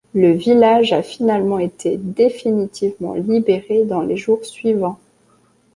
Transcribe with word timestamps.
Le 0.15 0.31
village 0.31 0.93
a 0.93 1.03
finalement 1.03 1.59
été 1.59 1.95
définitivement 1.97 3.13
libéré 3.13 3.85
dans 3.85 4.01
les 4.01 4.17
jours 4.17 4.43
suivants. 4.43 4.97